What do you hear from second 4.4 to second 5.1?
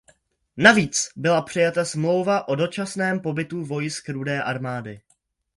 armády.